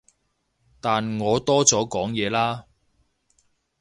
[0.79, 2.65] 但我多咗講嘢啦